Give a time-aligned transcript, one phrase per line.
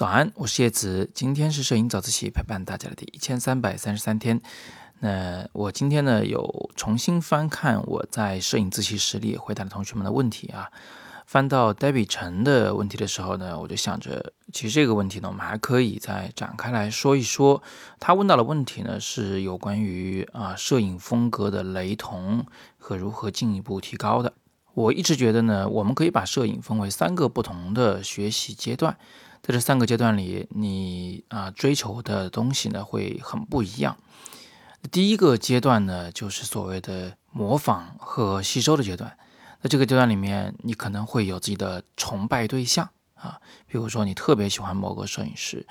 [0.00, 4.40] 早安，我是叶子，今天是摄影早自习陪伴大家的第一千三百三十三天。
[5.00, 10.70] 那我今天呢有重新翻看我在摄影自习室里回答的同学们的问题啊，
[11.26, 17.62] 翻到 David 陈的问题的时候呢，我就想着，其实这个问题呢，我们还可以再展开来说一说。
[17.98, 22.46] 他问到的问题呢，是有关于啊摄影风格的雷同
[22.78, 24.32] 和如何进一步提高的。
[24.72, 28.96] 我一直觉得呢，我们可以把摄影分为三个不同的学习阶段。
[29.42, 33.96] 在这三个阶段里，你啊追求的东西呢会很不一样。
[34.90, 39.16] 第一个阶段呢，就是所谓的模仿和吸收的阶段。
[39.62, 45.66] 在这个阶段里面，你可能会有自己的崇拜对象啊，比如说你特别喜欢某个摄影师，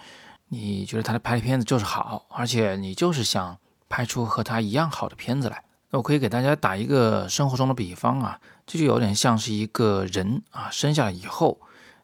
[0.49, 3.57] 你觉得他的拍的片子就是好，而且你就是想
[3.88, 5.63] 拍出和他一样好的片子来。
[5.89, 11.59] 那我可以给大家打一个生活中的比方啊，这就有点像是一个人啊生下来以后。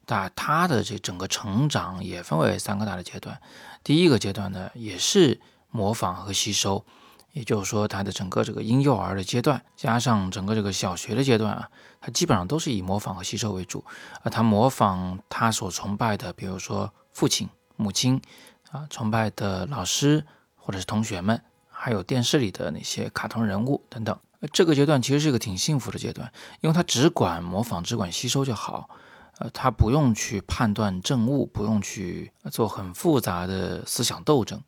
[0.07, 3.41] 那他的这整个成长也分为三个大的阶段，
[3.83, 6.85] 第一个阶段呢，也是模仿和吸收，
[7.31, 13.83] 也就是说，他的整个这个婴幼儿的阶段，加上整个这个小学的阶段啊，他基本上都是以模仿和吸收为主，
[14.23, 18.21] 啊，他模仿他所崇拜的，比如说父亲、母亲，
[18.71, 20.25] 啊，崇拜的老师
[20.55, 24.17] 或者是同学们，还有电视里的那些卡通人物等等。
[24.53, 26.31] 这个阶段其实是一个挺幸福的阶段，
[26.61, 28.87] 因为他只管模仿，只管吸收就好。
[29.39, 34.61] 呃，他不用去判断正误，不用去做很复杂的思想斗争，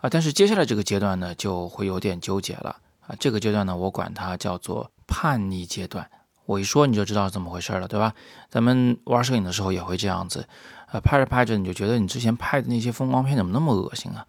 [0.00, 3.14] 啊，但是接下来这个阶段呢，就会有点纠结了啊。
[3.20, 6.08] 这个阶段呢，我管它叫做叛逆阶段。
[6.46, 8.14] 我一说你就知道怎么回事了，对吧？
[8.48, 10.48] 咱们玩摄影的时候也会这样子，
[10.92, 14.24] 呃，拍着拍着你就觉得你之前拍的那些风光片怎么那么恶心啊？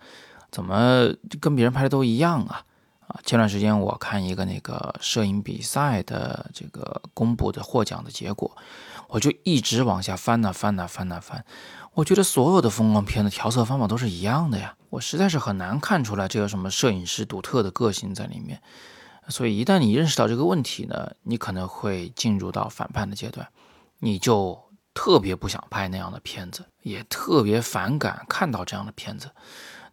[0.49, 1.07] 怎么
[1.39, 2.63] 跟别人拍的都一样啊？
[3.07, 8.55] 啊，前段时间我看一个那个摄影比赛的这个公布的获奖的结果。
[9.09, 11.45] 我就一直往下翻呐翻呐翻呐翻，
[11.93, 18.61] 我觉得所有的风光片的调色方法都是一样的呀，我实在是很难看出来这有什么摄影师独特的个性在里面。
[19.29, 23.47] 所以一旦你认识到这个问题呢，你可能会进入到反叛的阶段，
[23.99, 24.61] 你就
[24.93, 29.31] 特别不想拍那样的片子，也特别反感看到这样的片子。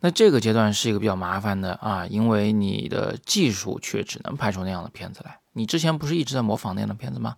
[0.04, 5.40] 那这个阶段是一个比较麻烦的啊，因为你的技术却只能拍出那样的片子来。
[5.54, 7.36] 你之前不是一直在模仿那样的片子吗？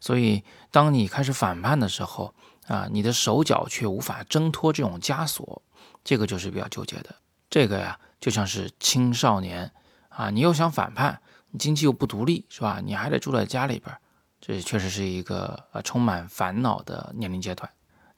[0.00, 2.32] 所以，当你开始反叛的时候，
[2.68, 5.60] 啊，你的手脚却无法挣脱这种枷锁，
[6.04, 7.12] 这个就是比较纠结的。
[7.50, 9.72] 这个呀，就像是青少年，
[10.10, 12.80] 啊，你又想反叛，你经济又不独立，是吧？
[12.84, 13.92] 你还得住在家里边，
[14.40, 17.68] 这确实是一个呃充满烦恼的年龄阶段。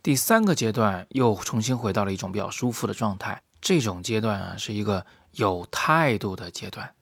[0.03, 6.93] 第三个阶段又重新回到了一种比较舒服的状态，这种阶段啊，是一个有态度的阶段。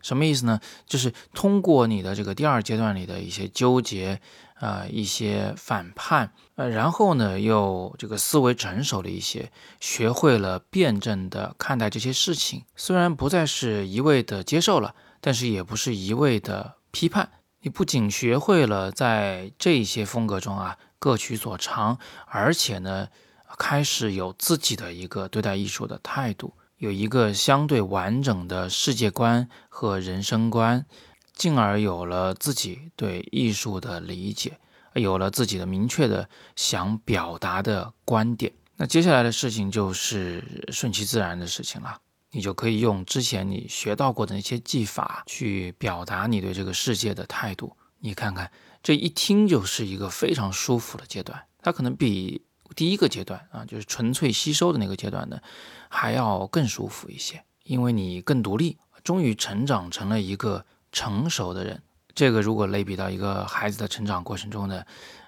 [0.00, 0.60] 什么意思呢？
[0.86, 4.20] 就是通过你的这个第二阶段里的一些纠结，
[4.60, 12.64] 呃，一些反叛，呃，然后呢，又这个思维成熟了一些，学会了辩证的看待这些事情。
[12.76, 17.30] 虽然不再是一味的接受了，但是也不是一味的批判。
[17.62, 23.08] 你不仅学会了在这些风格中啊各取所长，而且呢，
[23.56, 26.52] 开始有自己的一个对待艺术的态度。
[26.76, 30.86] 有一个相对完整的世界观和人生观，
[31.34, 34.56] 进而有了自己对艺术的理解，
[34.94, 38.52] 有了自己的明确的想表达的观点。
[38.76, 42.00] 那接下来的事情就是顺其自然的事情了。
[42.30, 47.76] 你就可以用之前你学到过的那些技法去表达你对这个世界的态度。
[47.98, 48.52] 你看看，
[48.84, 51.42] 这一听就是一个非常舒服的阶段。
[51.60, 52.40] 它可能比。
[52.78, 55.40] 第一个阶段啊，就是纯粹吸收的那个阶段呢，
[55.88, 61.82] 还要更舒服一些，因为你更独立，终于成长成了一个成熟的人。
[62.14, 64.84] 这个如果类比到一个孩子的成长过程中呢，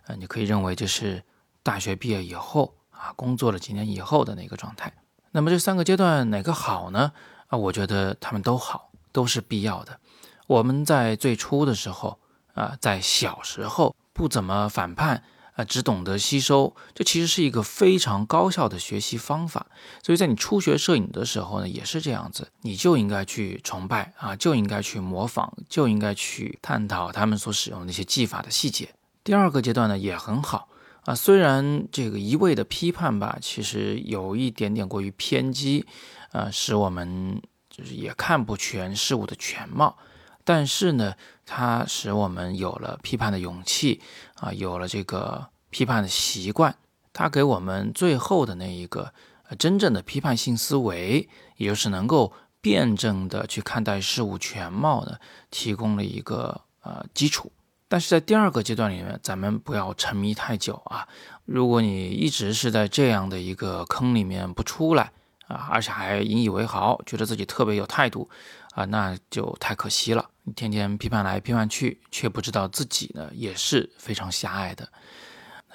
[0.07, 1.25] 呃，你可以认为这是
[1.65, 4.93] 大学毕业以后啊，工作了几年以后的那个状态。
[5.33, 7.11] 那么这三个阶段哪个好呢？
[7.49, 9.99] 啊，我觉得他们都好，都是必要的。
[10.47, 12.21] 我们在最初的时候
[12.55, 15.25] 啊，在小时候不怎么反叛。
[15.65, 19.67] 只懂得吸收，这其实是一个非常高效的学习方法。
[20.03, 28.89] 所以在你初学摄影的时候呢，也是这样子，你就应该去崇拜啊，就应该去模仿，就应该去探讨他们所使用的那些技法的细节。
[29.23, 30.69] 第二个阶段呢也很好
[31.05, 35.85] 啊，虽然这个一味的批判吧，其实有一点点过于偏激，
[36.33, 39.97] 呃，使我们就是也看不全事物的全貌。
[40.45, 41.15] 但是呢，
[41.47, 44.01] 它使我们有了批判的勇气
[44.37, 46.75] 啊，有了这个批判的习惯。
[47.13, 49.13] 它给我们最后的那一个
[49.49, 55.21] 呃真正的批判性思维，也就是能够辩证的去看待事物全貌的，
[55.51, 57.51] 提供了一个呃基础。
[57.89, 61.09] 但是在第二个阶段里面，咱们不要沉迷太久啊。
[61.45, 65.11] 如果你一直是在这样的一个坑里面不出来
[65.49, 68.31] 啊，而且还引以为豪，觉得自己特别有态度
[68.73, 70.31] 啊，那就太可惜了。
[70.45, 74.89] 你天天批判来批判去，却不知道自己呢也是非常狭隘的。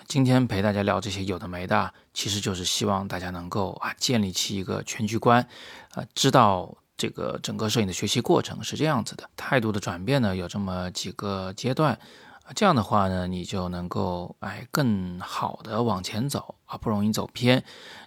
[0.08, 5.42] 今天陪大家聊这些有的没的，其实就是希望大家能够啊建立起一个全局观，
[5.94, 11.98] 啊，知道这个整个摄影的学习过程是这样子的，态度的转变呢有这么几个阶段，
[12.54, 17.64] 这样的话呢，你就能够哎更好的往前走啊，不容易走偏，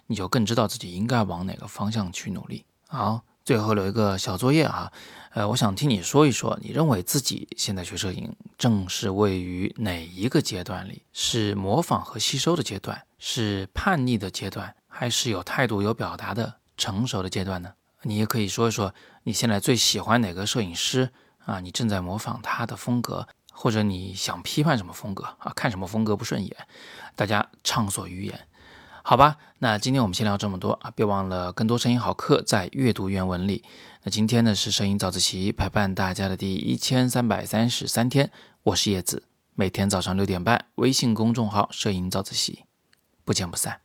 [0.07, 2.63] 你就更知道自己应该往哪个方向去努力。
[2.87, 4.91] 好，最后留一个小作业啊。
[5.31, 11.03] 呃，我想听你说一说，你认为自己现在学摄影正是位于哪一个阶段里？
[11.13, 17.73] 是模仿和吸收的阶段，是叛逆的阶段，还是有态度、有表达的成熟的阶段呢？
[18.01, 18.93] 你也可以说一说
[19.23, 21.11] 你现在最喜欢哪个摄影师
[21.45, 21.59] 啊？
[21.59, 25.53] 你正在模仿他的风格，或者你想批判什么风格啊？
[25.55, 26.57] 看什么风格不顺眼？
[27.15, 28.47] 大家畅所欲言。
[29.03, 30.91] 好吧，那今天我们先聊这么多啊！
[30.95, 33.63] 别忘了更多声音好课在阅读原文里。
[34.03, 38.31] 那今天呢是摄影早自习陪伴大家的第一千三百三十三天，
[38.63, 39.23] 我是叶子，
[39.55, 42.65] 每天早上六点半，微信公众号摄影早自习，
[43.25, 43.79] 不见不散。